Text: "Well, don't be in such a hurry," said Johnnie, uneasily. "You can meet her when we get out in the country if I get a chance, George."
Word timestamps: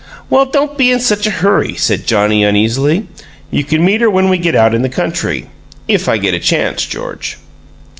"Well, 0.31 0.47
don't 0.47 0.79
be 0.79 0.89
in 0.91 0.99
such 0.99 1.27
a 1.27 1.37
hurry," 1.45 1.75
said 1.75 2.07
Johnnie, 2.07 2.43
uneasily. 2.43 3.05
"You 3.51 3.63
can 3.63 3.85
meet 3.85 4.01
her 4.01 4.09
when 4.09 4.29
we 4.29 4.39
get 4.39 4.55
out 4.55 4.73
in 4.73 4.81
the 4.81 4.89
country 4.89 5.45
if 5.87 6.09
I 6.09 6.17
get 6.17 6.33
a 6.33 6.39
chance, 6.39 6.87
George." 6.87 7.37